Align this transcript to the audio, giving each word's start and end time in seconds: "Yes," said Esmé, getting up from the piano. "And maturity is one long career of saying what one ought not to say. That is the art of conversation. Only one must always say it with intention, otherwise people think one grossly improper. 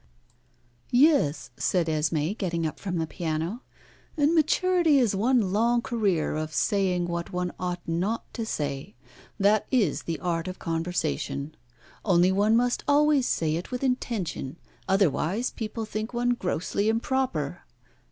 "Yes," 0.89 1.51
said 1.57 1.85
Esmé, 1.85 2.35
getting 2.35 2.65
up 2.65 2.79
from 2.79 2.97
the 2.97 3.05
piano. 3.05 3.61
"And 4.17 4.33
maturity 4.33 4.97
is 4.97 5.15
one 5.15 5.53
long 5.53 5.83
career 5.83 6.33
of 6.35 6.55
saying 6.55 7.05
what 7.05 7.31
one 7.31 7.53
ought 7.59 7.87
not 7.87 8.23
to 8.33 8.43
say. 8.43 8.95
That 9.39 9.67
is 9.69 10.01
the 10.01 10.19
art 10.19 10.47
of 10.47 10.57
conversation. 10.57 11.53
Only 12.03 12.31
one 12.31 12.57
must 12.57 12.83
always 12.87 13.27
say 13.27 13.55
it 13.57 13.69
with 13.69 13.83
intention, 13.83 14.57
otherwise 14.89 15.51
people 15.51 15.85
think 15.85 16.15
one 16.15 16.31
grossly 16.31 16.89
improper. 16.89 17.61